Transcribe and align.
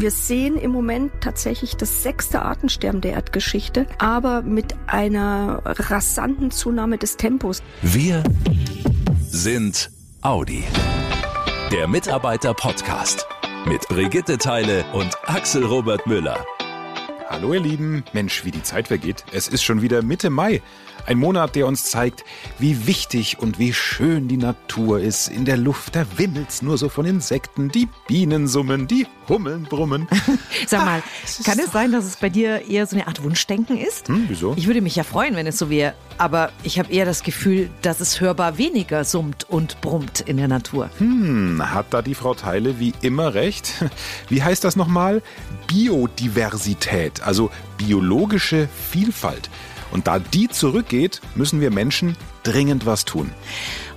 Wir 0.00 0.12
sehen 0.12 0.56
im 0.56 0.70
Moment 0.70 1.10
tatsächlich 1.20 1.76
das 1.76 2.04
sechste 2.04 2.42
Artensterben 2.42 3.00
der 3.00 3.14
Erdgeschichte, 3.14 3.84
aber 3.98 4.42
mit 4.42 4.76
einer 4.86 5.60
rasanten 5.64 6.52
Zunahme 6.52 6.98
des 6.98 7.16
Tempos. 7.16 7.64
Wir 7.82 8.22
sind 9.28 9.90
Audi. 10.22 10.62
Der 11.72 11.88
Mitarbeiter-Podcast 11.88 13.26
mit 13.66 13.88
Brigitte 13.88 14.38
Teile 14.38 14.84
und 14.92 15.18
Axel 15.26 15.64
Robert 15.64 16.06
Müller. 16.06 16.46
Hallo 17.28 17.54
ihr 17.54 17.60
Lieben, 17.60 18.04
Mensch, 18.12 18.44
wie 18.44 18.52
die 18.52 18.62
Zeit 18.62 18.86
vergeht. 18.86 19.24
Es 19.32 19.48
ist 19.48 19.64
schon 19.64 19.82
wieder 19.82 20.02
Mitte 20.02 20.30
Mai. 20.30 20.62
Ein 21.06 21.18
Monat, 21.18 21.56
der 21.56 21.66
uns 21.66 21.90
zeigt, 21.90 22.24
wie 22.60 22.86
wichtig 22.86 23.40
und 23.40 23.58
wie 23.58 23.72
schön 23.72 24.28
die 24.28 24.36
Natur 24.36 25.00
ist. 25.00 25.26
In 25.26 25.44
der 25.44 25.56
Luft, 25.56 25.96
da 25.96 26.06
wimmelt's 26.16 26.62
nur 26.62 26.78
so 26.78 26.88
von 26.88 27.04
Insekten, 27.04 27.68
die 27.68 27.88
Bienen 28.06 28.46
summen, 28.46 28.86
die 28.86 29.06
Hummeln 29.28 29.64
brummen. 29.64 30.08
Sag 30.66 30.84
mal, 30.84 31.00
ah, 31.00 31.42
kann 31.44 31.58
es 31.58 31.72
sein, 31.72 31.92
dass 31.92 32.04
es 32.04 32.16
bei 32.16 32.28
dir 32.28 32.68
eher 32.68 32.86
so 32.86 32.96
eine 32.96 33.06
Art 33.06 33.22
Wunschdenken 33.22 33.78
ist? 33.78 34.08
Hm, 34.08 34.26
wieso? 34.28 34.54
Ich 34.56 34.66
würde 34.66 34.80
mich 34.80 34.96
ja 34.96 35.04
freuen, 35.04 35.36
wenn 35.36 35.46
es 35.46 35.58
so 35.58 35.70
wäre. 35.70 35.94
Aber 36.16 36.50
ich 36.62 36.78
habe 36.78 36.92
eher 36.92 37.04
das 37.04 37.22
Gefühl, 37.22 37.70
dass 37.82 38.00
es 38.00 38.20
hörbar 38.20 38.58
weniger 38.58 39.04
summt 39.04 39.48
und 39.48 39.80
brummt 39.80 40.20
in 40.20 40.36
der 40.36 40.48
Natur. 40.48 40.90
Hm, 40.98 41.62
hat 41.64 41.86
da 41.90 42.02
die 42.02 42.14
Frau 42.14 42.34
Teile 42.34 42.80
wie 42.80 42.92
immer 43.02 43.34
recht? 43.34 43.72
Wie 44.28 44.42
heißt 44.42 44.64
das 44.64 44.76
nochmal? 44.76 45.22
Biodiversität, 45.66 47.22
also 47.22 47.50
biologische 47.76 48.68
Vielfalt. 48.90 49.50
Und 49.90 50.06
da 50.06 50.18
die 50.18 50.48
zurückgeht, 50.48 51.20
müssen 51.34 51.60
wir 51.60 51.70
Menschen 51.70 52.16
dringend 52.42 52.86
was 52.86 53.04
tun. 53.04 53.30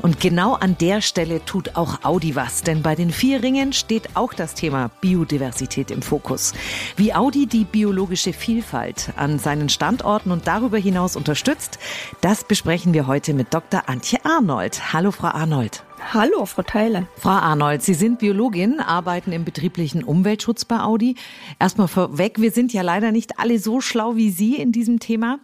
Und 0.01 0.19
genau 0.19 0.55
an 0.55 0.77
der 0.79 1.01
Stelle 1.01 1.45
tut 1.45 1.75
auch 1.75 2.03
Audi 2.03 2.35
was, 2.35 2.63
denn 2.63 2.81
bei 2.81 2.95
den 2.95 3.11
vier 3.11 3.43
Ringen 3.43 3.71
steht 3.71 4.15
auch 4.15 4.33
das 4.33 4.55
Thema 4.55 4.89
Biodiversität 4.99 5.91
im 5.91 6.01
Fokus. 6.01 6.53
Wie 6.97 7.13
Audi 7.13 7.45
die 7.45 7.65
biologische 7.65 8.33
Vielfalt 8.33 9.13
an 9.15 9.37
seinen 9.37 9.69
Standorten 9.69 10.31
und 10.31 10.47
darüber 10.47 10.77
hinaus 10.77 11.15
unterstützt, 11.15 11.77
das 12.21 12.43
besprechen 12.43 12.93
wir 12.93 13.05
heute 13.07 13.33
mit 13.33 13.53
Dr. 13.53 13.83
Antje 13.87 14.19
Arnold. 14.25 14.93
Hallo, 14.93 15.11
Frau 15.11 15.27
Arnold. 15.27 15.83
Hallo, 16.13 16.45
Frau 16.45 16.61
Theiler. 16.63 17.07
Frau 17.15 17.29
Arnold, 17.29 17.83
Sie 17.83 17.93
sind 17.93 18.19
Biologin, 18.19 18.79
arbeiten 18.79 19.31
im 19.31 19.45
betrieblichen 19.45 20.03
Umweltschutz 20.03 20.65
bei 20.65 20.79
Audi. 20.81 21.15
Erstmal 21.59 21.87
vorweg, 21.87 22.41
wir 22.41 22.51
sind 22.51 22.73
ja 22.73 22.81
leider 22.81 23.11
nicht 23.11 23.39
alle 23.39 23.59
so 23.59 23.79
schlau 23.79 24.15
wie 24.17 24.29
Sie 24.29 24.55
in 24.57 24.73
diesem 24.73 24.99
Thema. 24.99 25.39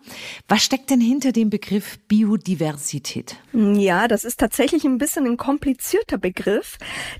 Was 0.47 0.63
steckt 0.63 0.89
denn 0.89 0.99
hinter 0.99 1.31
dem 1.31 1.49
Begriff 1.49 1.99
Biodiversität? 2.07 3.37
Ja, 3.53 4.07
das 4.09 4.25
ist 4.25 4.39
tatsächlich 4.39 4.83
ein 4.83 4.97
bisschen 4.97 5.25
ein 5.25 5.37
komplizierter 5.37 6.17
Begriff, 6.17 6.77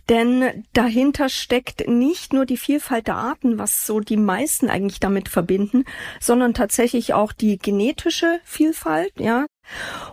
denn 0.10 0.66
dahinter 0.74 1.30
steckt 1.30 1.88
nicht 1.88 2.34
nur 2.34 2.46
die 2.46 2.58
Vielfalt 2.58 3.08
der 3.08 3.16
Arten, 3.16 3.58
was 3.58 3.86
so 3.86 4.02
die 4.02 4.18
meisten 4.18 4.70
eigentlich 4.70 5.00
damit 5.00 5.30
verbinden, 5.30 5.86
sondern 6.20 6.54
tatsächlich 6.54 7.14
auch 7.14 7.32
die 7.32 7.58
genetische 7.58 8.40
Vielfalt, 8.44 9.14
ja, 9.18 9.46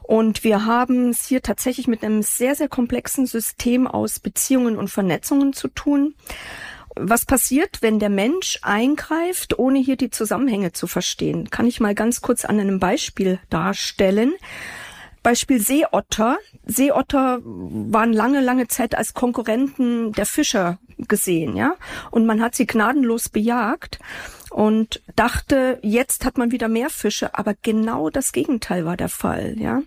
und 0.02 0.44
wir 0.44 0.66
haben 0.66 1.10
es 1.10 1.26
hier 1.26 1.42
tatsächlich 1.42 1.86
mit 1.86 2.04
einem 2.04 2.22
sehr, 2.22 2.54
sehr 2.54 2.68
komplexen 2.68 3.26
System 3.26 3.86
aus 3.86 4.20
Beziehungen 4.20 4.76
und 4.76 4.88
Vernetzungen 4.88 5.52
zu 5.52 5.68
tun. 5.68 6.14
Was 6.96 7.26
passiert, 7.26 7.82
wenn 7.82 7.98
der 7.98 8.10
Mensch 8.10 8.60
eingreift, 8.62 9.58
ohne 9.58 9.80
hier 9.80 9.96
die 9.96 10.10
Zusammenhänge 10.10 10.72
zu 10.72 10.86
verstehen? 10.86 11.50
Kann 11.50 11.66
ich 11.66 11.80
mal 11.80 11.94
ganz 11.94 12.20
kurz 12.20 12.44
an 12.44 12.60
einem 12.60 12.78
Beispiel 12.78 13.40
darstellen. 13.50 14.34
Beispiel 15.24 15.58
Seeotter. 15.58 16.38
Seeotter 16.64 17.40
waren 17.42 18.12
lange, 18.12 18.40
lange 18.40 18.68
Zeit 18.68 18.94
als 18.94 19.14
Konkurrenten 19.14 20.12
der 20.12 20.26
Fischer 20.26 20.78
gesehen, 20.98 21.56
ja. 21.56 21.74
Und 22.12 22.26
man 22.26 22.40
hat 22.40 22.54
sie 22.54 22.66
gnadenlos 22.66 23.28
bejagt 23.28 23.98
und 24.50 25.02
dachte, 25.16 25.80
jetzt 25.82 26.24
hat 26.24 26.38
man 26.38 26.52
wieder 26.52 26.68
mehr 26.68 26.90
Fische, 26.90 27.36
aber 27.36 27.54
genau 27.60 28.10
das 28.10 28.30
Gegenteil 28.30 28.84
war 28.84 28.96
der 28.96 29.08
Fall, 29.08 29.56
ja. 29.58 29.82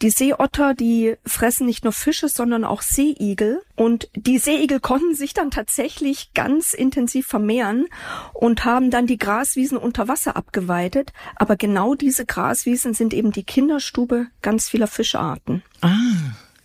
Die 0.00 0.10
Seeotter, 0.10 0.74
die 0.74 1.16
fressen 1.24 1.66
nicht 1.66 1.82
nur 1.82 1.92
Fische, 1.92 2.28
sondern 2.28 2.64
auch 2.64 2.82
Seeigel. 2.82 3.62
Und 3.74 4.08
die 4.14 4.38
Seeigel 4.38 4.78
konnten 4.78 5.14
sich 5.14 5.34
dann 5.34 5.50
tatsächlich 5.50 6.32
ganz 6.34 6.72
intensiv 6.72 7.26
vermehren 7.26 7.86
und 8.32 8.64
haben 8.64 8.90
dann 8.90 9.06
die 9.06 9.18
Graswiesen 9.18 9.76
unter 9.76 10.06
Wasser 10.06 10.36
abgeweidet. 10.36 11.12
Aber 11.34 11.56
genau 11.56 11.94
diese 11.94 12.26
Graswiesen 12.26 12.94
sind 12.94 13.12
eben 13.12 13.32
die 13.32 13.44
Kinderstube 13.44 14.28
ganz 14.40 14.68
vieler 14.68 14.86
Fischarten. 14.86 15.62
Ah. 15.80 15.96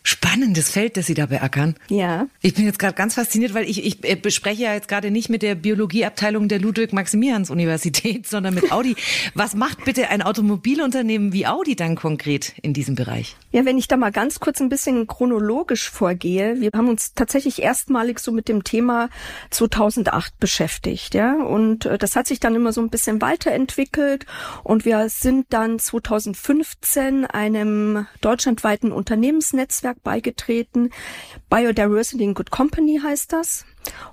Spannendes 0.05 0.69
Feld, 0.69 0.97
das 0.97 1.05
Sie 1.05 1.13
da 1.13 1.27
beackern. 1.27 1.75
Ja. 1.87 2.27
Ich 2.41 2.53
bin 2.55 2.65
jetzt 2.65 2.77
gerade 2.77 2.93
ganz 2.93 3.15
fasziniert, 3.15 3.53
weil 3.53 3.69
ich, 3.69 3.85
ich 3.85 4.03
äh, 4.03 4.15
bespreche 4.15 4.63
ja 4.63 4.73
jetzt 4.73 4.89
gerade 4.89 5.11
nicht 5.11 5.29
mit 5.29 5.41
der 5.41 5.55
Biologieabteilung 5.55 6.49
der 6.49 6.59
Ludwig-Maximilians-Universität, 6.59 8.27
sondern 8.33 8.53
mit 8.53 8.73
Audi. 8.73 8.97
Was 9.33 9.55
macht 9.55 9.85
bitte 9.85 10.09
ein 10.09 10.21
Automobilunternehmen 10.21 11.31
wie 11.31 11.47
Audi 11.47 11.77
dann 11.77 11.95
konkret 11.95 12.53
in 12.61 12.73
diesem 12.73 12.95
Bereich? 12.95 13.37
Ja, 13.53 13.63
wenn 13.63 13.77
ich 13.77 13.87
da 13.87 13.95
mal 13.95 14.11
ganz 14.11 14.41
kurz 14.41 14.59
ein 14.59 14.67
bisschen 14.67 15.07
chronologisch 15.07 15.89
vorgehe. 15.89 16.59
Wir 16.59 16.71
haben 16.75 16.89
uns 16.89 17.13
tatsächlich 17.13 17.61
erstmalig 17.61 18.19
so 18.19 18.33
mit 18.33 18.49
dem 18.49 18.65
Thema 18.65 19.09
2008 19.51 20.37
beschäftigt, 20.37 21.13
ja. 21.13 21.35
Und 21.35 21.85
äh, 21.85 21.97
das 21.97 22.17
hat 22.17 22.27
sich 22.27 22.41
dann 22.41 22.55
immer 22.55 22.73
so 22.73 22.81
ein 22.81 22.89
bisschen 22.89 23.21
weiterentwickelt. 23.21 24.25
Und 24.63 24.83
wir 24.83 25.07
sind 25.07 25.47
dann 25.51 25.79
2015 25.79 27.25
einem 27.25 28.05
deutschlandweiten 28.19 28.91
Unternehmensnetzwerk 28.91 29.92
Netzwerk 29.93 30.03
beigetreten. 30.03 30.89
Biodiversity 31.49 32.23
in 32.23 32.33
Good 32.33 32.51
Company 32.51 32.99
heißt 33.03 33.31
das. 33.33 33.65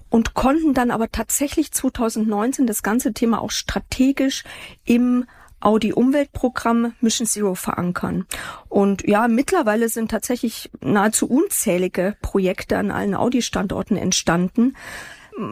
Und 0.08 0.34
konnten 0.34 0.74
dann 0.74 0.90
aber 0.90 1.10
tatsächlich 1.10 1.72
2019 1.72 2.66
das 2.66 2.82
ganze 2.82 3.12
Thema 3.12 3.40
auch 3.40 3.50
strategisch 3.50 4.44
im 4.84 5.24
Audi 5.60 5.92
Umweltprogramm 5.92 6.94
Mission 7.00 7.26
Zero 7.26 7.54
verankern. 7.54 8.26
Und 8.68 9.06
ja, 9.06 9.28
mittlerweile 9.28 9.88
sind 9.88 10.10
tatsächlich 10.10 10.70
nahezu 10.80 11.28
unzählige 11.28 12.16
Projekte 12.22 12.78
an 12.78 12.90
allen 12.90 13.14
Audi-Standorten 13.14 13.96
entstanden. 13.96 14.74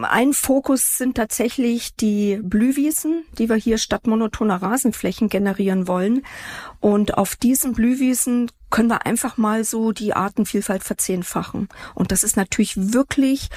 Ein 0.02 0.32
Fokus 0.32 0.98
sind 0.98 1.16
tatsächlich 1.16 1.94
die 1.94 2.40
Blühwiesen, 2.42 3.24
die 3.38 3.48
wir 3.48 3.56
hier 3.56 3.78
statt 3.78 4.06
monotoner 4.06 4.60
Rasenflächen 4.60 5.28
generieren 5.28 5.86
wollen. 5.86 6.22
Und 6.80 7.16
auf 7.16 7.36
diesen 7.36 7.72
Blühwiesen 7.74 8.50
können 8.70 8.88
wir 8.88 9.06
einfach 9.06 9.36
mal 9.36 9.64
so 9.64 9.92
die 9.92 10.14
Artenvielfalt 10.14 10.84
verzehnfachen. 10.84 11.68
Und 11.94 12.12
das 12.12 12.22
ist 12.22 12.36
natürlich 12.36 12.92
wirklich 12.92 13.48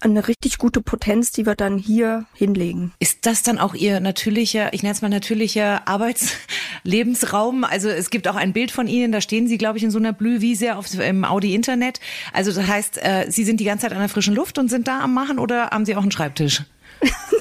eine 0.00 0.28
richtig 0.28 0.58
gute 0.58 0.80
Potenz, 0.80 1.32
die 1.32 1.46
wir 1.46 1.54
dann 1.54 1.78
hier 1.78 2.26
hinlegen. 2.34 2.92
Ist 2.98 3.26
das 3.26 3.42
dann 3.42 3.58
auch 3.58 3.74
Ihr 3.74 4.00
natürlicher, 4.00 4.72
ich 4.72 4.82
nenne 4.82 4.94
es 4.94 5.02
mal 5.02 5.08
natürlicher 5.08 5.86
Arbeitslebensraum? 5.88 7.64
Also 7.72 7.88
es 7.88 8.10
gibt 8.10 8.28
auch 8.28 8.36
ein 8.36 8.52
Bild 8.52 8.70
von 8.70 8.86
Ihnen, 8.86 9.12
da 9.12 9.22
stehen 9.22 9.48
Sie, 9.48 9.56
glaube 9.56 9.78
ich, 9.78 9.84
in 9.84 9.90
so 9.90 9.98
einer 9.98 10.12
Blühwiese 10.12 10.76
auf, 10.76 10.92
im 10.98 11.24
Audi-Internet. 11.24 12.00
Also 12.34 12.52
das 12.52 12.66
heißt, 12.66 12.98
äh, 12.98 13.26
Sie 13.30 13.44
sind 13.44 13.60
die 13.60 13.64
ganze 13.64 13.86
Zeit 13.86 13.92
an 13.92 13.98
der 13.98 14.10
frischen 14.10 14.34
Luft 14.34 14.58
und 14.58 14.68
sind 14.68 14.88
da 14.88 15.00
am 15.00 15.14
Machen 15.14 15.38
oder 15.38 15.70
haben 15.70 15.86
Sie 15.86 15.96
auch 15.96 16.02
einen 16.02 16.12
Schreibtisch? 16.12 16.64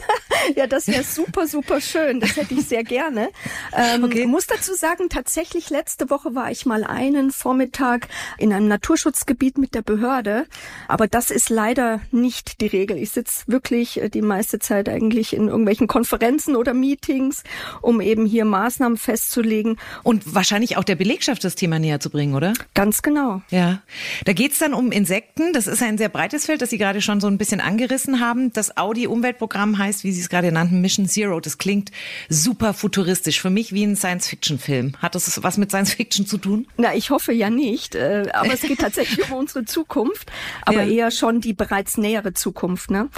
ja, 0.55 0.67
das 0.67 0.87
wäre 0.87 1.03
super, 1.03 1.47
super 1.47 1.81
schön. 1.81 2.19
Das 2.19 2.35
hätte 2.35 2.53
ich 2.53 2.65
sehr 2.65 2.83
gerne. 2.83 3.29
Ähm, 3.75 4.03
okay. 4.03 4.25
Muss 4.25 4.47
dazu 4.47 4.73
sagen, 4.73 5.09
tatsächlich 5.09 5.69
letzte 5.69 6.09
Woche 6.09 6.35
war 6.35 6.51
ich 6.51 6.65
mal 6.65 6.83
einen 6.83 7.31
Vormittag 7.31 8.07
in 8.37 8.53
einem 8.53 8.67
Naturschutzgebiet 8.67 9.57
mit 9.57 9.75
der 9.75 9.81
Behörde. 9.81 10.45
Aber 10.87 11.07
das 11.07 11.31
ist 11.31 11.49
leider 11.49 12.01
nicht 12.11 12.61
die 12.61 12.67
Regel. 12.67 12.97
Ich 12.97 13.11
sitze 13.11 13.43
wirklich 13.47 14.01
äh, 14.01 14.09
die 14.09 14.21
meiste 14.21 14.59
Zeit 14.59 14.89
eigentlich 14.89 15.33
in 15.33 15.47
irgendwelchen 15.47 15.87
Konferenzen 15.87 16.55
oder 16.55 16.73
Meetings, 16.73 17.43
um 17.81 18.01
eben 18.01 18.25
hier 18.25 18.45
Maßnahmen 18.45 18.97
festzulegen. 18.97 19.77
Und 20.03 20.33
wahrscheinlich 20.33 20.77
auch 20.77 20.83
der 20.83 20.95
Belegschaft 20.95 21.43
das 21.43 21.55
Thema 21.55 21.79
näher 21.79 21.99
zu 21.99 22.09
bringen, 22.09 22.35
oder? 22.35 22.53
Ganz 22.73 23.01
genau. 23.01 23.41
Ja. 23.49 23.81
Da 24.25 24.33
geht's 24.33 24.59
dann 24.59 24.73
um 24.73 24.91
Insekten. 24.91 25.53
Das 25.53 25.67
ist 25.67 25.81
ein 25.81 25.97
sehr 25.97 26.09
breites 26.09 26.45
Feld, 26.45 26.61
das 26.61 26.69
Sie 26.69 26.77
gerade 26.77 27.01
schon 27.01 27.21
so 27.21 27.27
ein 27.27 27.37
bisschen 27.37 27.61
angerissen 27.61 28.19
haben. 28.19 28.53
Das 28.53 28.77
Audi-Umweltprogramm 28.77 29.77
heißt, 29.77 30.03
wie 30.03 30.11
Sie 30.11 30.21
es 30.21 30.29
gerade 30.29 30.40
nannten, 30.49 30.81
Mission 30.81 31.07
Zero. 31.07 31.39
Das 31.39 31.57
klingt 31.57 31.91
super 32.29 32.73
futuristisch. 32.73 33.41
Für 33.41 33.49
mich 33.51 33.73
wie 33.73 33.83
ein 33.83 33.95
Science-Fiction-Film. 33.95 34.93
Hat 34.99 35.13
das 35.13 35.43
was 35.43 35.57
mit 35.57 35.69
Science-Fiction 35.69 36.25
zu 36.25 36.37
tun? 36.37 36.67
Na, 36.77 36.95
ich 36.95 37.11
hoffe 37.11 37.33
ja 37.33 37.49
nicht. 37.49 37.95
Äh, 37.95 38.29
aber 38.33 38.53
es 38.53 38.61
geht 38.61 38.79
tatsächlich 38.81 39.29
um 39.29 39.37
unsere 39.37 39.65
Zukunft. 39.65 40.31
Aber 40.65 40.81
ja. 40.81 41.05
eher 41.05 41.11
schon 41.11 41.41
die 41.41 41.53
bereits 41.53 41.97
nähere 41.97 42.33
Zukunft. 42.33 42.89
Ne? 42.89 43.09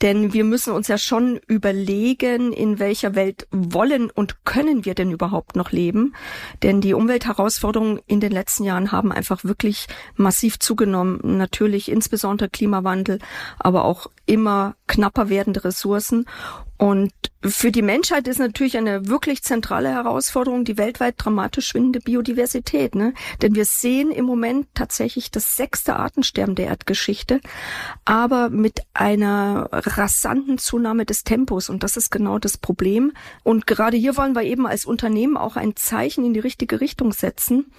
Denn 0.00 0.32
wir 0.32 0.44
müssen 0.44 0.72
uns 0.72 0.88
ja 0.88 0.96
schon 0.96 1.40
überlegen, 1.46 2.52
in 2.52 2.78
welcher 2.78 3.14
Welt 3.14 3.46
wollen 3.50 4.10
und 4.10 4.44
können 4.44 4.84
wir 4.84 4.94
denn 4.94 5.10
überhaupt 5.10 5.56
noch 5.56 5.72
leben? 5.72 6.14
Denn 6.62 6.80
die 6.80 6.94
Umweltherausforderungen 6.94 8.00
in 8.06 8.20
den 8.20 8.32
letzten 8.32 8.64
Jahren 8.64 8.92
haben 8.92 9.12
einfach 9.12 9.44
wirklich 9.44 9.86
massiv 10.16 10.58
zugenommen. 10.58 11.20
Natürlich 11.22 11.90
insbesondere 11.90 12.48
Klimawandel, 12.48 13.18
aber 13.58 13.84
auch 13.84 14.06
immer 14.26 14.76
knapper 14.86 15.28
werdende 15.28 15.64
Ressourcen. 15.64 16.26
Und 16.80 17.12
für 17.44 17.70
die 17.70 17.82
Menschheit 17.82 18.26
ist 18.26 18.38
natürlich 18.38 18.78
eine 18.78 19.06
wirklich 19.06 19.42
zentrale 19.42 19.90
Herausforderung 19.90 20.64
die 20.64 20.78
weltweit 20.78 21.16
dramatisch 21.18 21.66
schwindende 21.68 22.00
Biodiversität. 22.00 22.94
Ne? 22.94 23.12
Denn 23.42 23.54
wir 23.54 23.66
sehen 23.66 24.10
im 24.10 24.24
Moment 24.24 24.66
tatsächlich 24.72 25.30
das 25.30 25.58
sechste 25.58 25.96
Artensterben 25.96 26.54
der 26.54 26.68
Erdgeschichte, 26.68 27.42
aber 28.06 28.48
mit 28.48 28.80
einer 28.94 29.68
rasanten 29.70 30.56
Zunahme 30.56 31.04
des 31.04 31.22
Tempos. 31.22 31.68
Und 31.68 31.82
das 31.82 31.98
ist 31.98 32.10
genau 32.10 32.38
das 32.38 32.56
Problem. 32.56 33.12
Und 33.42 33.66
gerade 33.66 33.98
hier 33.98 34.16
wollen 34.16 34.34
wir 34.34 34.44
eben 34.44 34.66
als 34.66 34.86
Unternehmen 34.86 35.36
auch 35.36 35.56
ein 35.56 35.76
Zeichen 35.76 36.24
in 36.24 36.32
die 36.32 36.40
richtige 36.40 36.80
Richtung 36.80 37.12
setzen. 37.12 37.70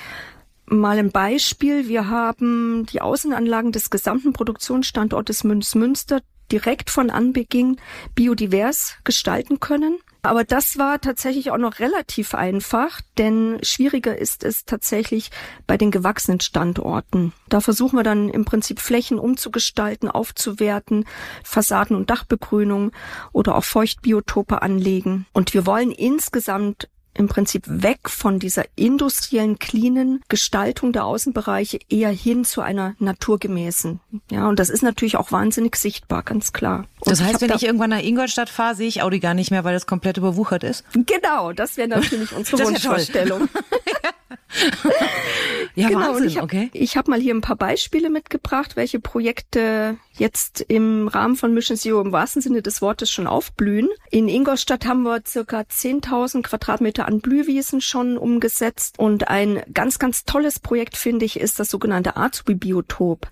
Mal 0.67 0.99
ein 0.99 1.11
Beispiel. 1.11 1.87
Wir 1.87 2.07
haben 2.07 2.85
die 2.85 3.01
Außenanlagen 3.01 3.71
des 3.71 3.89
gesamten 3.89 4.31
Produktionsstandortes 4.31 5.43
Münz-Münster 5.43 6.21
direkt 6.51 6.89
von 6.89 7.09
Anbeginn 7.09 7.77
biodivers 8.15 8.95
gestalten 9.03 9.59
können. 9.59 9.99
Aber 10.23 10.43
das 10.43 10.77
war 10.77 11.01
tatsächlich 11.01 11.49
auch 11.49 11.57
noch 11.57 11.79
relativ 11.79 12.35
einfach, 12.35 13.01
denn 13.17 13.57
schwieriger 13.63 14.15
ist 14.15 14.43
es 14.43 14.65
tatsächlich 14.65 15.31
bei 15.65 15.77
den 15.77 15.89
gewachsenen 15.89 16.39
Standorten. 16.39 17.33
Da 17.49 17.59
versuchen 17.59 17.97
wir 17.97 18.03
dann 18.03 18.29
im 18.29 18.45
Prinzip 18.45 18.79
Flächen 18.79 19.17
umzugestalten, 19.17 20.09
aufzuwerten, 20.09 21.05
Fassaden- 21.43 21.95
und 21.95 22.11
Dachbegrünung 22.11 22.91
oder 23.31 23.55
auch 23.55 23.63
Feuchtbiotope 23.63 24.61
anlegen. 24.61 25.25
Und 25.33 25.55
wir 25.55 25.65
wollen 25.65 25.91
insgesamt 25.91 26.87
im 27.13 27.27
Prinzip 27.27 27.63
weg 27.67 28.09
von 28.09 28.39
dieser 28.39 28.63
industriellen, 28.75 29.59
cleanen 29.59 30.21
Gestaltung 30.29 30.93
der 30.93 31.05
Außenbereiche 31.05 31.79
eher 31.89 32.09
hin 32.09 32.45
zu 32.45 32.61
einer 32.61 32.95
naturgemäßen. 32.99 33.99
Ja, 34.31 34.47
und 34.47 34.59
das 34.59 34.69
ist 34.69 34.81
natürlich 34.81 35.17
auch 35.17 35.31
wahnsinnig 35.31 35.75
sichtbar, 35.75 36.23
ganz 36.23 36.53
klar. 36.53 36.85
Und 36.99 37.11
das 37.11 37.21
heißt, 37.21 37.41
wenn 37.41 37.49
da 37.49 37.55
ich 37.55 37.65
irgendwann 37.65 37.89
nach 37.89 38.01
Ingolstadt 38.01 38.49
fahre, 38.49 38.75
sehe 38.75 38.87
ich 38.87 39.01
Audi 39.01 39.19
gar 39.19 39.33
nicht 39.33 39.51
mehr, 39.51 39.63
weil 39.63 39.73
das 39.73 39.85
komplett 39.87 40.17
überwuchert 40.17 40.63
ist? 40.63 40.85
Genau, 40.93 41.51
das 41.51 41.77
wäre 41.77 41.87
natürlich 41.87 42.31
unsere 42.33 42.63
Wunschvorstellung. 42.63 43.49
ja, 45.75 45.87
genau, 45.89 45.99
Wahnsinn, 45.99 46.27
ich 46.27 46.37
hab, 46.37 46.43
okay. 46.43 46.69
Ich 46.73 46.97
habe 46.97 47.11
mal 47.11 47.19
hier 47.19 47.33
ein 47.33 47.41
paar 47.41 47.55
Beispiele 47.55 48.09
mitgebracht, 48.09 48.75
welche 48.75 48.99
Projekte 48.99 49.97
jetzt 50.17 50.61
im 50.67 51.07
Rahmen 51.07 51.35
von 51.35 51.53
Mission 51.53 51.77
Zero 51.77 52.01
im 52.01 52.11
wahrsten 52.11 52.41
Sinne 52.41 52.61
des 52.61 52.81
Wortes 52.81 53.09
schon 53.09 53.27
aufblühen. 53.27 53.89
In 54.09 54.27
Ingolstadt 54.27 54.85
haben 54.85 55.03
wir 55.03 55.21
circa 55.25 55.61
10.000 55.61 56.43
Quadratmeter 56.43 57.07
an 57.07 57.21
Blühwiesen 57.21 57.81
schon 57.81 58.17
umgesetzt 58.17 58.99
und 58.99 59.27
ein 59.29 59.63
ganz, 59.73 59.99
ganz 59.99 60.25
tolles 60.25 60.59
Projekt, 60.59 60.97
finde 60.97 61.25
ich, 61.25 61.39
ist 61.39 61.59
das 61.59 61.69
sogenannte 61.69 62.17
Azubi-Biotop. 62.17 63.27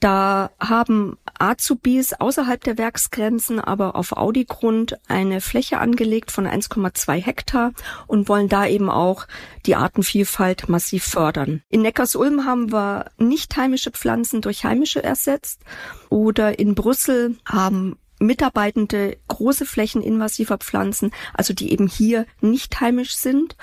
Da 0.00 0.50
haben 0.60 1.16
Azubis 1.38 2.12
außerhalb 2.14 2.62
der 2.62 2.78
Werksgrenzen, 2.78 3.60
aber 3.60 3.96
auf 3.96 4.12
Audi-Grund 4.12 4.98
eine 5.08 5.40
Fläche 5.40 5.78
angelegt 5.78 6.30
von 6.30 6.46
1,2 6.46 7.14
Hektar 7.14 7.72
und 8.06 8.28
wollen 8.28 8.48
da 8.48 8.66
eben 8.66 8.90
auch 8.90 9.26
die 9.66 9.74
Artenvielfalt 9.74 10.68
massiv 10.68 11.04
fördern. 11.04 11.62
In 11.68 11.82
Neckarsulm 11.82 12.44
haben 12.44 12.72
wir 12.72 13.10
nicht 13.18 13.56
heimische 13.56 13.90
Pflanzen 13.90 14.40
durch 14.40 14.64
heimische 14.64 15.02
ersetzt 15.02 15.62
oder 16.10 16.58
in 16.58 16.74
Brüssel 16.74 17.36
haben 17.44 17.96
Mitarbeitende 18.18 19.16
große 19.28 19.66
Flächen 19.66 20.02
invasiver 20.02 20.58
Pflanzen, 20.58 21.12
also 21.34 21.54
die 21.54 21.72
eben 21.72 21.86
hier 21.86 22.26
nicht 22.40 22.80
heimisch 22.80 23.16
sind 23.16 23.56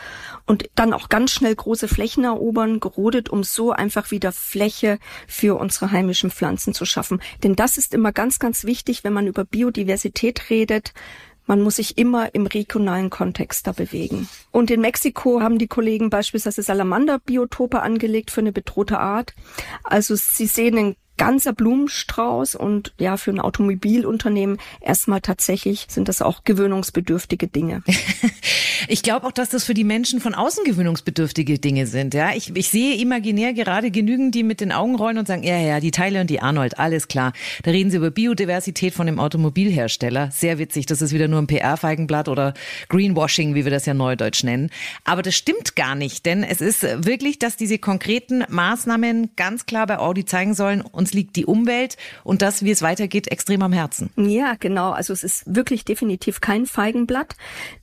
und 0.45 0.69
dann 0.75 0.93
auch 0.93 1.09
ganz 1.09 1.31
schnell 1.31 1.55
große 1.55 1.87
Flächen 1.87 2.23
erobern, 2.23 2.79
gerodet, 2.79 3.29
um 3.29 3.43
so 3.43 3.71
einfach 3.71 4.11
wieder 4.11 4.31
Fläche 4.31 4.99
für 5.27 5.59
unsere 5.59 5.91
heimischen 5.91 6.31
Pflanzen 6.31 6.73
zu 6.73 6.85
schaffen. 6.85 7.21
Denn 7.43 7.55
das 7.55 7.77
ist 7.77 7.93
immer 7.93 8.11
ganz, 8.11 8.39
ganz 8.39 8.63
wichtig, 8.63 9.03
wenn 9.03 9.13
man 9.13 9.27
über 9.27 9.45
Biodiversität 9.45 10.49
redet. 10.49 10.93
Man 11.47 11.61
muss 11.61 11.75
sich 11.75 11.97
immer 11.97 12.33
im 12.33 12.47
regionalen 12.47 13.09
Kontext 13.11 13.67
da 13.67 13.71
bewegen. 13.71 14.27
Und 14.51 14.71
in 14.71 14.81
Mexiko 14.81 15.41
haben 15.41 15.59
die 15.59 15.67
Kollegen 15.67 16.09
beispielsweise 16.09 16.63
Salamander-Biotope 16.63 17.81
angelegt 17.81 18.31
für 18.31 18.41
eine 18.41 18.51
bedrohte 18.51 18.99
Art. 18.99 19.35
Also 19.83 20.15
sie 20.15 20.47
sehen 20.47 20.77
einen 20.77 20.95
ganzer 21.17 21.53
Blumenstrauß 21.53 22.55
und 22.55 22.93
ja, 22.99 23.17
für 23.17 23.31
ein 23.31 23.39
Automobilunternehmen 23.39 24.57
erstmal 24.81 25.21
tatsächlich 25.21 25.85
sind 25.89 26.07
das 26.07 26.21
auch 26.21 26.43
gewöhnungsbedürftige 26.43 27.47
Dinge. 27.47 27.83
ich 28.87 29.03
glaube 29.03 29.27
auch, 29.27 29.31
dass 29.31 29.49
das 29.49 29.63
für 29.63 29.73
die 29.73 29.83
Menschen 29.83 30.19
von 30.19 30.33
außen 30.33 30.63
gewöhnungsbedürftige 30.63 31.59
Dinge 31.59 31.87
sind. 31.87 32.13
Ja, 32.13 32.31
ich, 32.35 32.55
ich 32.55 32.69
sehe 32.69 32.95
imaginär 32.97 33.53
gerade 33.53 33.91
genügend, 33.91 34.35
die 34.35 34.43
mit 34.43 34.61
den 34.61 34.71
Augen 34.71 34.95
rollen 34.95 35.17
und 35.17 35.27
sagen, 35.27 35.43
ja, 35.43 35.57
ja, 35.57 35.79
die 35.79 35.91
Teile 35.91 36.21
und 36.21 36.29
die 36.29 36.41
Arnold, 36.41 36.79
alles 36.79 37.07
klar. 37.07 37.33
Da 37.63 37.71
reden 37.71 37.91
sie 37.91 37.97
über 37.97 38.11
Biodiversität 38.11 38.93
von 38.93 39.05
dem 39.05 39.19
Automobilhersteller. 39.19 40.31
Sehr 40.31 40.57
witzig, 40.59 40.85
das 40.85 41.01
ist 41.01 41.13
wieder 41.13 41.27
nur 41.27 41.39
ein 41.39 41.47
PR-Feigenblatt 41.47 42.27
oder 42.27 42.53
Greenwashing, 42.89 43.55
wie 43.55 43.63
wir 43.63 43.71
das 43.71 43.85
ja 43.85 43.93
neudeutsch 43.93 44.43
nennen. 44.43 44.69
Aber 45.03 45.21
das 45.21 45.35
stimmt 45.35 45.75
gar 45.75 45.95
nicht, 45.95 46.25
denn 46.25 46.43
es 46.43 46.61
ist 46.61 46.83
wirklich, 47.05 47.39
dass 47.39 47.57
diese 47.57 47.77
konkreten 47.77 48.43
Maßnahmen 48.49 49.31
ganz 49.35 49.65
klar 49.65 49.87
bei 49.87 49.97
Audi 49.99 50.25
zeigen 50.25 50.53
sollen, 50.53 50.81
uns 51.05 51.13
liegt 51.13 51.35
die 51.35 51.45
Umwelt 51.45 51.97
und 52.23 52.41
das, 52.41 52.63
wie 52.63 52.71
es 52.71 52.81
weitergeht, 52.81 53.31
extrem 53.31 53.61
am 53.61 53.73
Herzen. 53.73 54.09
Ja, 54.15 54.55
genau. 54.59 54.89
Also 54.89 55.13
es 55.13 55.23
ist 55.23 55.43
wirklich 55.45 55.85
definitiv 55.85 56.41
kein 56.41 56.65
Feigenblatt, 56.65 57.35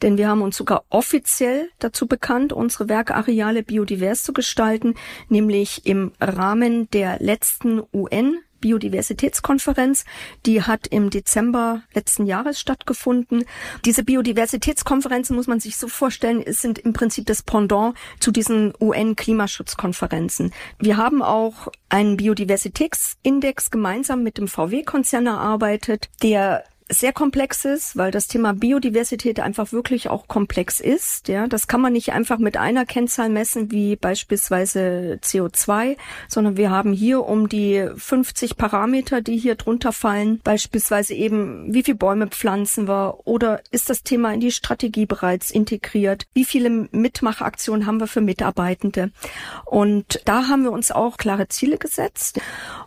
denn 0.03 0.19
wir 0.19 0.27
haben 0.27 0.43
uns 0.43 0.57
sogar 0.57 0.83
offiziell 0.91 1.69
dazu 1.79 2.09
bekannt, 2.09 2.53
unsere 2.53 2.89
Werkareale 2.89 3.63
biodivers 3.63 4.25
zu 4.25 4.33
gestalten, 4.33 4.95
nämlich 5.29 5.87
im 5.87 6.11
Rahmen 6.21 6.91
der 6.91 7.19
letzten 7.21 7.81
UN 7.93 8.39
Biodiversitätskonferenz. 8.63 10.07
Die 10.47 10.63
hat 10.63 10.87
im 10.87 11.11
Dezember 11.11 11.83
letzten 11.93 12.25
Jahres 12.25 12.59
stattgefunden. 12.59 13.45
Diese 13.85 14.03
Biodiversitätskonferenzen 14.03 15.37
muss 15.37 15.47
man 15.47 15.61
sich 15.61 15.77
so 15.77 15.89
vorstellen, 15.89 16.43
sind 16.47 16.79
im 16.79 16.95
Prinzip 16.95 17.27
das 17.27 17.43
Pendant 17.43 17.95
zu 18.19 18.31
diesen 18.31 18.73
UN-Klimaschutzkonferenzen. 18.81 20.55
Wir 20.79 20.97
haben 20.97 21.21
auch 21.21 21.69
einen 21.91 22.17
Biodiversitätsindex 22.17 23.71
gemeinsam 23.71 24.23
mit 24.23 24.39
dem 24.39 24.49
VW-Konzern 24.49 25.27
erarbeitet, 25.27 26.09
der 26.23 26.65
sehr 26.93 27.13
komplex 27.13 27.65
ist, 27.65 27.97
weil 27.97 28.11
das 28.11 28.29
Thema 28.29 28.53
Biodiversität 28.53 29.41
einfach 29.41 29.73
wirklich 29.73 30.09
auch 30.09 30.29
komplex 30.29 30.81
ist. 30.81 31.29
Ja, 31.29 31.47
das 31.47 31.67
kann 31.67 31.81
man 31.81 31.93
nicht 31.93 32.13
einfach 32.13 32.39
mit 32.39 32.57
einer 32.57 32.85
Kennzahl 32.85 33.29
messen, 33.29 33.71
wie 33.71 33.97
beispielsweise 33.97 35.19
CO2, 35.23 35.97
sondern 36.29 36.57
wir 36.57 36.71
haben 36.71 36.93
hier 36.93 37.25
um 37.25 37.49
die 37.49 37.89
50 37.97 38.57
Parameter, 38.57 39.21
die 39.21 39.39
hier 39.39 39.55
drunter 39.55 39.93
fallen. 39.93 40.41
Beispielsweise 40.45 41.15
eben, 41.15 41.73
wie 41.73 41.83
viele 41.83 41.97
Bäume 41.97 42.27
pflanzen 42.29 42.87
wir 42.89 43.21
oder 43.25 43.61
ist 43.71 43.91
das 43.91 44.03
Thema 44.03 44.33
in 44.35 44.41
die 44.41 44.53
Strategie 44.53 45.07
bereits 45.07 45.51
integriert? 45.51 46.27
Wie 46.35 46.45
viele 46.45 46.71
Mitmachaktionen 46.71 47.87
haben 47.87 48.01
wir 48.01 48.07
für 48.07 48.21
Mitarbeitende? 48.21 49.11
Und 49.65 50.21
da 50.27 50.49
haben 50.49 50.65
wir 50.65 50.73
uns 50.73 50.93
auch 50.93 51.17
klare 51.17 51.49
Ziele 51.49 51.79
gesetzt, 51.79 52.41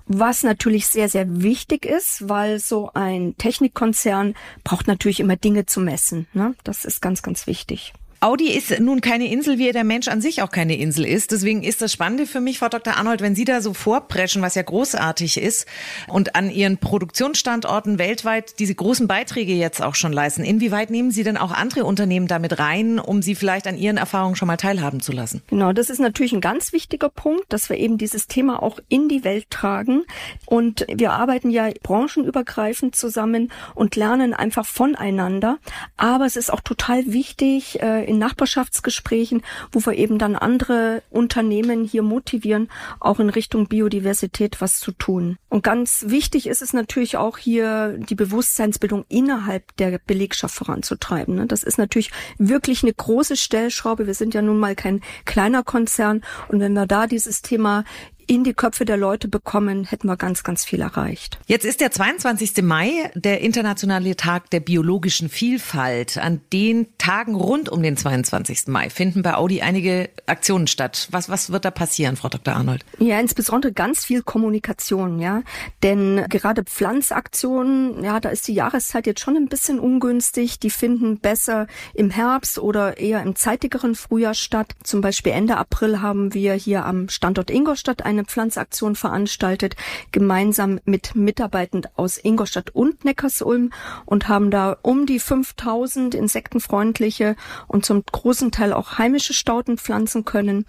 was 0.05 0.43
natürlich 0.43 0.87
sehr, 0.87 1.09
sehr 1.09 1.41
wichtig 1.41 1.85
ist, 1.85 2.29
weil 2.29 2.59
so 2.59 2.91
ein 2.93 3.35
Technikkonzept 3.37 3.94
Konzern 3.95 4.35
braucht 4.65 4.87
natürlich 4.87 5.21
immer 5.21 5.37
Dinge 5.37 5.65
zu 5.65 5.79
messen. 5.79 6.27
Ne? 6.33 6.53
Das 6.65 6.83
ist 6.83 7.01
ganz, 7.01 7.21
ganz 7.21 7.47
wichtig. 7.47 7.93
Audi 8.19 8.51
ist 8.51 8.79
nun 8.79 9.01
keine 9.01 9.27
Insel, 9.27 9.57
wie 9.57 9.71
der 9.71 9.83
Mensch 9.83 10.07
an 10.07 10.21
sich 10.21 10.41
auch 10.41 10.49
keine 10.49 10.77
Insel 10.77 11.05
ist. 11.05 11.31
Deswegen 11.31 11.63
ist 11.63 11.81
das 11.81 11.91
Spannende 11.91 12.25
für 12.25 12.39
mich, 12.39 12.59
Frau 12.59 12.69
Dr. 12.69 12.97
Arnold, 12.97 13.21
wenn 13.21 13.35
Sie 13.35 13.45
da 13.45 13.61
so 13.61 13.73
vorpreschen, 13.73 14.41
was 14.41 14.55
ja 14.55 14.61
großartig 14.61 15.37
ist 15.41 15.67
und 16.07 16.35
an 16.35 16.49
Ihren 16.49 16.77
Produktionsstandorten 16.77 17.99
weltweit 17.99 18.59
diese 18.59 18.75
großen 18.75 19.07
Beiträge 19.07 19.53
jetzt 19.53 19.81
auch 19.81 19.95
schon 19.95 20.13
leisten. 20.13 20.43
Inwieweit 20.43 20.89
nehmen 20.89 21.11
Sie 21.11 21.23
denn 21.23 21.37
auch 21.37 21.51
andere 21.51 21.85
Unternehmen 21.85 22.27
damit 22.27 22.59
rein, 22.59 22.99
um 22.99 23.21
sie 23.21 23.35
vielleicht 23.35 23.67
an 23.67 23.77
Ihren 23.77 23.97
Erfahrungen 23.97 24.35
schon 24.35 24.47
mal 24.47 24.57
teilhaben 24.57 25.01
zu 25.01 25.11
lassen? 25.11 25.41
Genau, 25.47 25.73
das 25.73 25.89
ist 25.89 25.99
natürlich 25.99 26.33
ein 26.33 26.41
ganz 26.41 26.73
wichtiger 26.73 27.09
Punkt, 27.09 27.45
dass 27.49 27.69
wir 27.69 27.77
eben 27.77 27.97
dieses 27.97 28.27
Thema 28.27 28.63
auch 28.63 28.79
in 28.87 29.09
die 29.09 29.23
Welt 29.23 29.49
tragen. 29.49 30.03
Und 30.45 30.85
wir 30.91 31.13
arbeiten 31.13 31.49
ja 31.49 31.69
branchenübergreifend 31.83 32.95
zusammen 32.95 33.51
und 33.73 33.95
lernen 33.95 34.33
einfach 34.33 34.65
voneinander. 34.65 35.57
Aber 35.97 36.25
es 36.25 36.35
ist 36.35 36.51
auch 36.51 36.61
total 36.61 37.05
wichtig, 37.07 37.81
äh, 37.81 38.04
in 38.05 38.17
Nachbarschaftsgesprächen, 38.17 39.41
wo 39.71 39.85
wir 39.85 39.93
eben 39.93 40.17
dann 40.17 40.35
andere 40.35 41.03
Unternehmen 41.09 41.83
hier 41.83 42.03
motivieren, 42.03 42.69
auch 42.99 43.19
in 43.19 43.29
Richtung 43.29 43.67
Biodiversität 43.67 44.61
was 44.61 44.79
zu 44.79 44.91
tun. 44.91 45.37
Und 45.49 45.63
ganz 45.63 46.05
wichtig 46.07 46.47
ist 46.47 46.61
es 46.61 46.73
natürlich 46.73 47.17
auch 47.17 47.37
hier, 47.37 47.97
die 47.97 48.15
Bewusstseinsbildung 48.15 49.05
innerhalb 49.09 49.75
der 49.77 49.99
Belegschaft 50.05 50.55
voranzutreiben. 50.55 51.35
Ne? 51.35 51.45
Das 51.45 51.63
ist 51.63 51.77
natürlich 51.77 52.11
wirklich 52.37 52.83
eine 52.83 52.93
große 52.93 53.37
Stellschraube. 53.37 54.07
Wir 54.07 54.13
sind 54.13 54.33
ja 54.33 54.41
nun 54.41 54.59
mal 54.59 54.75
kein 54.75 55.01
kleiner 55.25 55.63
Konzern. 55.63 56.21
Und 56.47 56.59
wenn 56.59 56.73
wir 56.73 56.85
da 56.85 57.07
dieses 57.07 57.41
Thema 57.41 57.83
in 58.27 58.43
die 58.43 58.53
Köpfe 58.53 58.85
der 58.85 58.97
Leute 58.97 59.27
bekommen, 59.27 59.85
hätten 59.85 60.07
wir 60.07 60.17
ganz, 60.17 60.43
ganz 60.43 60.65
viel 60.65 60.81
erreicht. 60.81 61.39
Jetzt 61.47 61.65
ist 61.65 61.81
der 61.81 61.91
22. 61.91 62.63
Mai 62.63 63.11
der 63.15 63.41
internationale 63.41 64.15
Tag 64.15 64.49
der 64.49 64.59
biologischen 64.59 65.29
Vielfalt. 65.29 66.17
An 66.17 66.41
den 66.51 66.87
Tagen 66.97 67.35
rund 67.35 67.69
um 67.69 67.83
den 67.83 67.97
22. 67.97 68.67
Mai 68.67 68.89
finden 68.89 69.21
bei 69.21 69.35
Audi 69.35 69.61
einige 69.61 70.09
Aktionen 70.25 70.67
statt. 70.67 71.07
Was, 71.11 71.29
was 71.29 71.51
wird 71.51 71.65
da 71.65 71.71
passieren, 71.71 72.15
Frau 72.15 72.29
Dr. 72.29 72.55
Arnold? 72.55 72.85
Ja, 72.99 73.19
insbesondere 73.19 73.73
ganz 73.73 74.05
viel 74.05 74.21
Kommunikation, 74.23 75.19
ja. 75.19 75.43
Denn 75.83 76.25
gerade 76.29 76.63
Pflanzaktionen, 76.63 78.03
ja, 78.03 78.19
da 78.19 78.29
ist 78.29 78.47
die 78.47 78.53
Jahreszeit 78.53 79.07
jetzt 79.07 79.21
schon 79.21 79.35
ein 79.35 79.47
bisschen 79.47 79.79
ungünstig. 79.79 80.59
Die 80.59 80.69
finden 80.69 81.19
besser 81.19 81.67
im 81.93 82.09
Herbst 82.09 82.59
oder 82.59 82.97
eher 82.97 83.21
im 83.21 83.35
zeitigeren 83.35 83.95
Frühjahr 83.95 84.33
statt. 84.33 84.73
Zum 84.83 85.01
Beispiel 85.01 85.31
Ende 85.31 85.57
April 85.57 86.01
haben 86.01 86.33
wir 86.33 86.53
hier 86.53 86.85
am 86.85 87.09
Standort 87.09 87.49
Ingolstadt 87.49 88.05
eine 88.15 88.25
Pflanzaktion 88.25 88.95
veranstaltet, 88.95 89.75
gemeinsam 90.11 90.79
mit 90.85 91.15
Mitarbeitenden 91.15 91.91
aus 91.95 92.17
Ingolstadt 92.17 92.71
und 92.71 93.05
Neckarsulm 93.05 93.71
und 94.05 94.27
haben 94.27 94.51
da 94.51 94.77
um 94.81 95.05
die 95.05 95.19
5000 95.19 96.15
insektenfreundliche 96.15 97.35
und 97.67 97.85
zum 97.85 98.03
großen 98.03 98.51
Teil 98.51 98.73
auch 98.73 98.97
heimische 98.97 99.33
Stauden 99.33 99.77
pflanzen 99.77 100.25
können. 100.25 100.65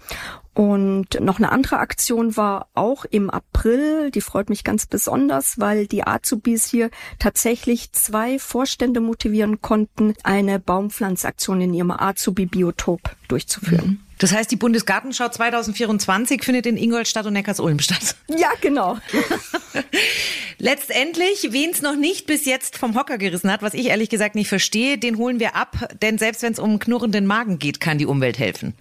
Und 0.53 1.21
noch 1.21 1.37
eine 1.37 1.51
andere 1.51 1.77
Aktion 1.77 2.35
war 2.35 2.67
auch 2.73 3.05
im 3.05 3.29
April, 3.29 4.09
die 4.09 4.21
freut 4.21 4.49
mich 4.49 4.63
ganz 4.63 4.87
besonders, 4.87 5.59
weil 5.59 5.85
die 5.85 6.03
Azubis 6.03 6.65
hier 6.65 6.89
tatsächlich 7.19 7.91
zwei 7.91 8.39
Vorstände 8.39 8.99
motivieren 8.99 9.61
konnten, 9.61 10.15
eine 10.23 10.59
Baumpflanzaktion 10.59 11.61
in 11.61 11.75
ihrem 11.75 11.91
Azubi-Biotop 11.91 13.01
durchzuführen. 13.27 14.06
Das 14.17 14.33
heißt, 14.33 14.49
die 14.51 14.55
Bundesgartenschau 14.55 15.29
2024 15.29 16.43
findet 16.43 16.65
in 16.65 16.77
Ingolstadt 16.77 17.25
und 17.25 17.33
Neckarsulm 17.33 17.79
statt. 17.79 18.15
Ja, 18.27 18.49
genau. 18.61 18.97
Letztendlich, 20.59 21.49
wen 21.51 21.69
es 21.69 21.83
noch 21.83 21.95
nicht 21.95 22.25
bis 22.25 22.45
jetzt 22.45 22.77
vom 22.77 22.97
Hocker 22.97 23.19
gerissen 23.19 23.51
hat, 23.51 23.61
was 23.61 23.75
ich 23.75 23.87
ehrlich 23.87 24.09
gesagt 24.09 24.33
nicht 24.33 24.47
verstehe, 24.47 24.97
den 24.97 25.17
holen 25.17 25.39
wir 25.39 25.55
ab, 25.55 25.89
denn 26.01 26.17
selbst 26.17 26.41
wenn 26.41 26.53
es 26.53 26.59
um 26.59 26.79
knurrenden 26.79 27.27
Magen 27.27 27.59
geht, 27.59 27.79
kann 27.79 27.99
die 27.99 28.07
Umwelt 28.07 28.39
helfen. 28.39 28.73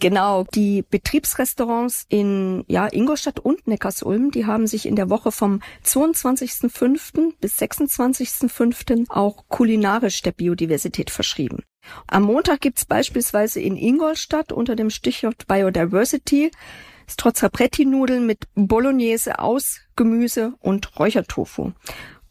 Genau, 0.00 0.44
die 0.54 0.84
Betriebsrestaurants 0.88 2.06
in 2.08 2.64
ja, 2.66 2.88
Ingolstadt 2.90 3.40
und 3.40 3.66
Neckarsulm, 3.66 4.30
die 4.30 4.46
haben 4.46 4.66
sich 4.66 4.86
in 4.86 4.96
der 4.96 5.10
Woche 5.10 5.30
vom 5.30 5.60
22.05. 5.84 7.34
bis 7.40 7.58
26.05. 7.58 9.10
auch 9.10 9.44
kulinarisch 9.48 10.22
der 10.22 10.32
Biodiversität 10.32 11.10
verschrieben. 11.10 11.62
Am 12.06 12.22
Montag 12.22 12.60
gibt's 12.60 12.84
beispielsweise 12.84 13.60
in 13.60 13.76
Ingolstadt 13.76 14.52
unter 14.52 14.76
dem 14.76 14.90
Stichwort 14.90 15.46
Biodiversity 15.46 16.50
Strozzapretti-Nudeln 17.08 18.26
mit 18.26 18.44
Bolognese 18.54 19.38
aus 19.38 19.80
Gemüse 19.96 20.54
und 20.60 20.98
Räuchertofu. 20.98 21.72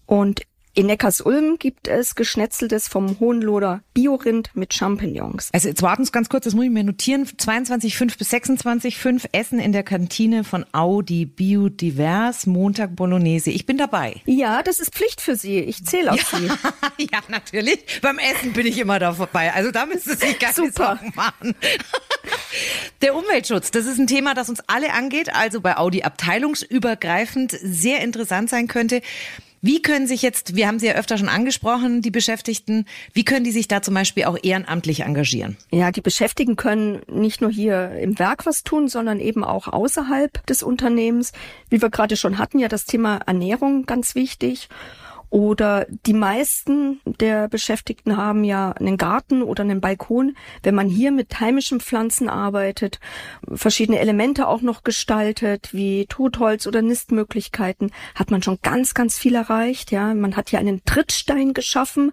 Und 0.06 0.44
in 0.78 0.86
Neckarsulm 0.86 1.58
gibt 1.58 1.88
es 1.88 2.14
Geschnetzeltes 2.14 2.88
vom 2.88 3.20
Hohenloder 3.20 3.82
Biorind 3.96 4.52
mit 4.54 4.76
Champignons. 4.76 5.50
Also 5.52 5.70
jetzt 5.70 5.82
warten 5.82 6.06
Sie 6.06 6.12
ganz 6.12 6.30
kurz, 6.30 6.44
das 6.44 6.54
muss 6.54 6.66
ich 6.66 6.70
mir 6.70 6.84
notieren. 6.84 7.26
22,5 7.26 8.16
bis 8.16 8.32
26,5 8.32 9.30
Essen 9.32 9.60
in 9.60 9.72
der 9.72 9.82
Kantine 9.82 10.44
von 10.44 10.68
Audi 10.74 11.26
Biodivers, 11.26 12.46
Montag 12.46 12.96
Bolognese. 12.96 13.50
Ich 13.50 13.66
bin 13.66 13.80
dabei. 13.80 14.22
Ja, 14.26 14.62
das 14.62 14.78
ist 14.78 14.94
Pflicht 14.94 15.20
für 15.20 15.36
Sie. 15.36 15.58
Ich 15.62 15.84
zähle 15.84 16.12
auf 16.12 16.32
ja, 16.32 16.38
Sie. 16.38 16.46
ja, 17.12 17.22
natürlich. 17.28 18.00
Beim 18.04 18.20
Essen 18.20 18.54
bin 18.54 18.68
ich 18.68 18.78
immer 18.78 19.00
da 19.00 19.14
vorbei. 19.14 19.52
Also 19.56 19.72
da 19.72 19.88
müssen 19.88 20.16
Sie 20.16 20.28
sich 20.28 20.38
gar 20.38 20.54
Super. 20.54 21.00
Sorgen 21.00 21.12
machen. 21.16 21.56
Der 23.02 23.16
Umweltschutz, 23.16 23.72
das 23.72 23.88
ist 23.88 23.98
ein 23.98 24.08
Thema, 24.08 24.36
das 24.36 24.50
uns 24.50 24.62
alle 24.68 24.94
angeht, 24.94 25.34
also 25.34 25.60
bei 25.60 25.78
Audi 25.78 26.04
abteilungsübergreifend 26.04 27.58
sehr 27.64 28.02
interessant 28.02 28.52
sein 28.52 28.68
könnte. 28.68 29.02
Wie 29.62 29.82
können 29.82 30.08
sich 30.08 30.22
jetzt, 30.22 30.56
wir 30.56 30.68
haben 30.68 30.80
sie 30.80 30.88
ja 30.88 30.94
öfter 30.94 31.18
schon 31.18 31.30
angesprochen, 31.30 32.02
die 32.02 32.12
Beschäftigten, 32.12 32.86
wie 33.14 33.24
können 33.24 33.44
die 33.44 33.52
sich 33.52 33.68
da 33.68 33.82
zum 33.82 33.94
Beispiel 33.94 34.26
auch 34.26 34.38
ehrenamtlich 34.42 35.02
engagieren? 35.02 35.58
Ja, 35.72 35.92
die 35.92 36.02
Beschäftigten 36.02 36.56
können 36.56 37.02
nicht 37.08 37.42
nur 37.42 37.50
hier 37.50 37.92
im 37.92 38.20
Werk 38.20 38.46
was 38.46 38.64
tun, 38.64 38.88
sondern 38.88 39.20
eben 39.20 39.44
auch 39.44 39.68
außerhalb 39.68 40.46
des 40.46 40.62
Unternehmens. 40.62 41.32
Wie 41.70 41.82
wir 41.82 41.90
gerade 41.90 42.18
schon 42.18 42.38
hatten, 42.38 42.60
ja 42.60 42.68
das 42.68 42.86
Thema 42.86 43.20
Ernährung 43.26 43.86
ganz 43.86 44.14
wichtig. 44.16 44.70
Oder 45.30 45.86
die 46.06 46.14
meisten 46.14 47.02
der 47.06 47.50
Beschäftigten 47.50 48.16
haben 48.16 48.44
ja 48.44 48.72
einen 48.72 48.98
Garten 48.98 49.44
oder 49.44 49.64
einen 49.64 49.82
Balkon. 49.82 50.36
Wenn 50.64 50.76
man 50.76 50.88
hier 50.88 51.12
mit 51.12 51.40
heimischen 51.40 51.80
Pflanzen 51.82 52.30
arbeitet, 52.30 53.00
verschiedene 53.54 54.00
Elemente 54.00 54.48
auch 54.48 54.62
noch 54.62 54.84
gestaltet, 54.84 55.74
wie 55.74 56.06
Totholz 56.08 56.66
oder 56.66 56.82
Nistmöglichkeiten, 56.82 57.92
hat 58.16 58.32
man 58.32 58.42
schon 58.42 58.60
ganz, 58.62 58.94
ganz 58.94 59.18
viel 59.18 59.36
erreicht. 59.36 59.92
Ja, 59.92 60.14
man 60.14 60.38
hat 60.38 60.50
hier 60.50 60.60
einen 60.60 60.84
Trittstein 60.86 61.54
geschaffen, 61.54 62.12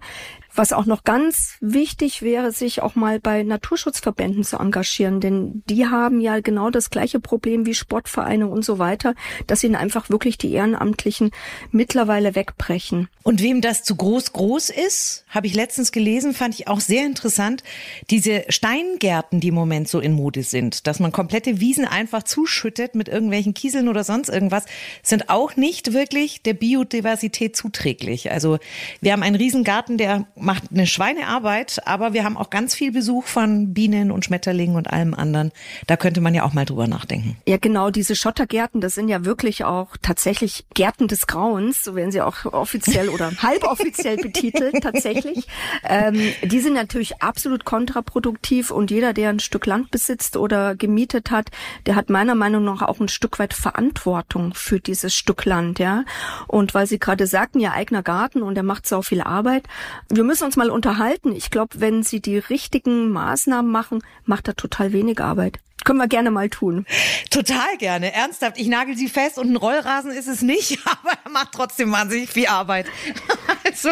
was 0.57 0.73
auch 0.73 0.85
noch 0.85 1.03
ganz 1.03 1.55
wichtig 1.61 2.21
wäre, 2.21 2.51
sich 2.51 2.81
auch 2.81 2.95
mal 2.95 3.19
bei 3.19 3.43
Naturschutzverbänden 3.43 4.43
zu 4.43 4.57
engagieren, 4.57 5.19
denn 5.19 5.63
die 5.69 5.87
haben 5.87 6.21
ja 6.21 6.39
genau 6.39 6.69
das 6.69 6.89
gleiche 6.89 7.19
Problem 7.19 7.65
wie 7.65 7.73
Sportvereine 7.73 8.47
und 8.47 8.63
so 8.63 8.79
weiter, 8.79 9.15
dass 9.47 9.63
ihnen 9.63 9.75
einfach 9.75 10.09
wirklich 10.09 10.37
die 10.37 10.53
Ehrenamtlichen 10.53 11.31
mittlerweile 11.71 12.35
wegbrechen. 12.35 13.07
Und 13.23 13.41
wem 13.41 13.61
das 13.61 13.83
zu 13.83 13.95
groß 13.95 14.33
groß 14.33 14.69
ist, 14.69 15.25
habe 15.29 15.47
ich 15.47 15.55
letztens 15.55 15.91
gelesen, 15.91 16.33
fand 16.33 16.55
ich 16.55 16.67
auch 16.67 16.79
sehr 16.79 17.05
interessant, 17.05 17.63
diese 18.09 18.45
Steingärten, 18.49 19.39
die 19.39 19.49
im 19.49 19.55
Moment 19.55 19.87
so 19.87 19.99
in 19.99 20.13
Mode 20.13 20.43
sind, 20.43 20.87
dass 20.87 20.99
man 20.99 21.11
komplette 21.11 21.59
Wiesen 21.59 21.85
einfach 21.85 22.23
zuschüttet 22.23 22.95
mit 22.95 23.07
irgendwelchen 23.07 23.53
Kieseln 23.53 23.87
oder 23.87 24.03
sonst 24.03 24.29
irgendwas, 24.29 24.65
sind 25.03 25.29
auch 25.29 25.55
nicht 25.55 25.93
wirklich 25.93 26.41
der 26.43 26.53
Biodiversität 26.53 27.55
zuträglich. 27.55 28.31
Also 28.31 28.59
wir 29.01 29.11
haben 29.11 29.23
einen 29.23 29.35
Riesengarten, 29.35 29.97
der 29.97 30.25
macht 30.45 30.63
eine 30.71 30.87
Schweinearbeit, 30.87 31.81
aber 31.85 32.13
wir 32.13 32.23
haben 32.23 32.37
auch 32.37 32.49
ganz 32.49 32.75
viel 32.75 32.91
Besuch 32.91 33.25
von 33.25 33.73
Bienen 33.73 34.11
und 34.11 34.25
Schmetterlingen 34.25 34.75
und 34.75 34.89
allem 34.91 35.13
anderen. 35.13 35.51
Da 35.87 35.97
könnte 35.97 36.21
man 36.21 36.33
ja 36.33 36.43
auch 36.43 36.53
mal 36.53 36.65
drüber 36.65 36.87
nachdenken. 36.87 37.37
Ja, 37.47 37.57
genau, 37.57 37.89
diese 37.89 38.15
Schottergärten, 38.15 38.79
das 38.79 38.95
sind 38.95 39.09
ja 39.09 39.25
wirklich 39.25 39.65
auch 39.65 39.97
tatsächlich 40.01 40.65
Gärten 40.73 41.07
des 41.07 41.27
Grauens, 41.27 41.83
so 41.83 41.95
werden 41.95 42.11
sie 42.11 42.21
auch 42.21 42.45
offiziell 42.45 43.09
oder 43.09 43.31
halboffiziell 43.41 44.17
betitelt 44.17 44.83
tatsächlich. 44.83 45.47
Ähm, 45.83 46.33
die 46.43 46.59
sind 46.59 46.73
natürlich 46.73 47.21
absolut 47.21 47.65
kontraproduktiv 47.65 48.71
und 48.71 48.91
jeder, 48.91 49.13
der 49.13 49.29
ein 49.29 49.39
Stück 49.39 49.65
Land 49.65 49.91
besitzt 49.91 50.37
oder 50.37 50.75
gemietet 50.75 51.31
hat, 51.31 51.49
der 51.87 51.95
hat 51.95 52.09
meiner 52.09 52.35
Meinung 52.35 52.63
nach 52.63 52.83
auch 52.83 52.99
ein 52.99 53.07
Stück 53.07 53.39
weit 53.39 53.53
Verantwortung 53.53 54.53
für 54.53 54.79
dieses 54.79 55.15
Stück 55.15 55.45
Land, 55.45 55.79
ja. 55.79 56.05
Und 56.47 56.73
weil 56.73 56.85
Sie 56.85 56.99
gerade 56.99 57.25
sagten, 57.25 57.59
Ihr 57.59 57.73
eigener 57.73 58.03
Garten 58.03 58.43
und 58.43 58.55
der 58.55 58.63
macht 58.63 58.87
so 58.87 59.01
viel 59.01 59.21
Arbeit. 59.21 59.63
Wir 60.09 60.23
müssen 60.23 60.34
müssen 60.35 60.47
uns 60.47 60.57
mal 60.57 60.69
unterhalten. 60.69 61.33
Ich 61.33 61.49
glaube, 61.49 61.79
wenn 61.79 62.03
Sie 62.03 62.19
die 62.19 62.37
richtigen 62.37 63.09
Maßnahmen 63.09 63.71
machen, 63.71 64.03
macht 64.25 64.49
er 64.49 64.57
total 64.57 64.91
wenig 64.91 65.21
Arbeit. 65.21 65.59
Können 65.85 65.99
wir 65.99 66.07
gerne 66.07 66.31
mal 66.31 66.49
tun. 66.49 66.85
Total 67.29 67.77
gerne. 67.77 68.11
Ernsthaft. 68.11 68.57
Ich 68.57 68.67
nagel 68.67 68.97
Sie 68.97 69.07
fest 69.07 69.37
und 69.37 69.51
ein 69.51 69.55
Rollrasen 69.55 70.11
ist 70.11 70.27
es 70.27 70.41
nicht, 70.41 70.79
aber 70.85 71.11
er 71.23 71.31
macht 71.31 71.51
trotzdem 71.53 71.91
wahnsinnig 71.91 72.29
viel 72.29 72.47
Arbeit. 72.47 72.87
also, 73.63 73.91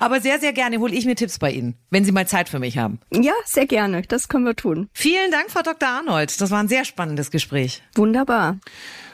aber 0.00 0.20
sehr, 0.20 0.40
sehr 0.40 0.52
gerne 0.52 0.78
hole 0.78 0.92
ich 0.92 1.06
mir 1.06 1.14
Tipps 1.14 1.38
bei 1.38 1.52
Ihnen, 1.52 1.76
wenn 1.90 2.04
Sie 2.04 2.10
mal 2.10 2.26
Zeit 2.26 2.48
für 2.48 2.58
mich 2.58 2.78
haben. 2.78 2.98
Ja, 3.12 3.32
sehr 3.44 3.66
gerne. 3.66 4.02
Das 4.02 4.28
können 4.28 4.44
wir 4.44 4.56
tun. 4.56 4.90
Vielen 4.92 5.30
Dank, 5.30 5.52
Frau 5.52 5.62
Dr. 5.62 5.88
Arnold. 5.88 6.40
Das 6.40 6.50
war 6.50 6.58
ein 6.58 6.68
sehr 6.68 6.84
spannendes 6.84 7.30
Gespräch. 7.30 7.82
Wunderbar. 7.94 8.58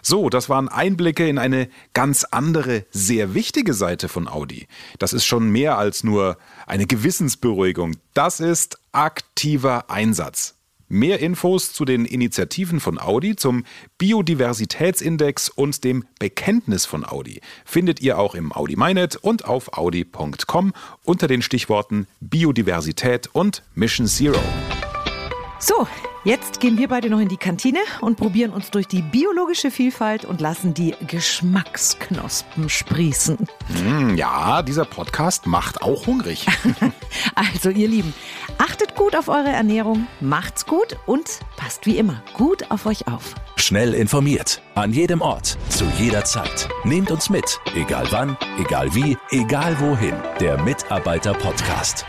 So, 0.01 0.31
das 0.31 0.49
waren 0.49 0.69
Einblicke 0.69 1.29
in 1.29 1.37
eine 1.37 1.69
ganz 1.93 2.25
andere, 2.25 2.87
sehr 2.93 3.35
wichtige 3.35 3.75
Seite 3.75 4.09
von 4.09 4.27
Audi. 4.27 4.69
Das 4.99 5.13
ist 5.13 5.27
schon 5.27 5.51
mehr 5.51 5.77
als 5.77 6.03
nur 6.03 6.39
eine 6.67 6.87
Gewissensberuhigung. 6.87 7.97
Das 8.15 8.41
ist 8.41 8.79
aktiver 8.93 9.91
Einsatz. 9.91 10.57
Mehr 10.89 11.21
Infos 11.21 11.73
zu 11.73 11.85
den 11.85 12.05
Initiativen 12.05 12.79
von 12.81 12.99
Audi, 12.99 13.35
zum 13.35 13.65
Biodiversitätsindex 13.99 15.49
und 15.49 15.83
dem 15.83 16.05
Bekenntnis 16.19 16.87
von 16.87 17.05
Audi 17.05 17.41
findet 17.65 18.01
ihr 18.01 18.19
auch 18.19 18.35
im 18.35 18.53
Audi 18.53 18.77
MyNet 18.77 19.17
und 19.17 19.45
auf 19.45 19.77
audi.com 19.77 20.73
unter 21.05 21.27
den 21.27 21.43
Stichworten 21.43 22.07
Biodiversität 22.21 23.29
und 23.33 23.63
Mission 23.75 24.07
Zero. 24.07 24.41
So, 25.59 25.89
jetzt 26.25 26.61
gehen 26.61 26.77
wir 26.77 26.89
beide 26.89 27.09
noch 27.09 27.19
in 27.19 27.29
die 27.29 27.39
Kantine 27.39 27.79
und 28.03 28.17
probieren 28.17 28.51
uns 28.51 28.71
durch 28.71 28.87
die 28.87 29.01
biologische 29.01 29.71
Vielfalt 29.71 30.27
und 30.27 30.41
lassen 30.41 30.75
die 30.75 30.95
Geschmacksknospen 31.07 32.69
sprießen. 32.69 33.39
Mm, 33.69 34.17
ja, 34.17 34.63
dieser 34.63 34.85
Podcast 34.85 35.47
macht 35.47 35.81
auch 35.81 36.07
hungrig. 36.07 36.47
also, 37.35 37.71
ihr 37.71 37.89
Lieben, 37.89 38.13
achtet 38.59 38.95
gut 38.97 39.17
auf 39.17 39.29
eure 39.29 39.49
Ernährung, 39.49 40.07
macht's 40.21 40.67
gut 40.67 40.99
und 41.07 41.41
passt 41.57 41.87
wie 41.87 41.97
immer 41.97 42.23
gut 42.35 42.71
auf 42.71 42.85
euch 42.85 43.09
auf. 43.09 43.35
Schnell 43.57 43.95
informiert, 43.95 44.61
an 44.75 44.93
jedem 44.93 45.23
Ort, 45.23 45.57
zu 45.71 45.87
jeder 45.99 46.25
Zeit. 46.25 46.69
Nehmt 46.85 47.11
uns 47.11 47.31
mit, 47.31 47.61
egal 47.75 48.07
wann, 48.11 48.37
egal 48.59 48.95
wie, 48.95 49.17
egal 49.31 49.81
wohin. 49.81 50.15
Der 50.39 50.63
Mitarbeiter-Podcast. 50.63 52.05